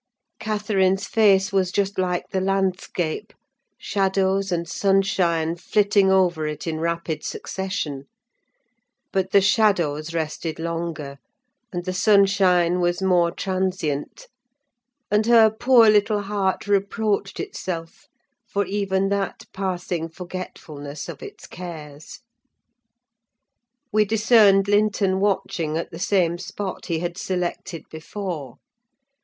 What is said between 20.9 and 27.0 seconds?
of its cares. We discerned Linton watching at the same spot he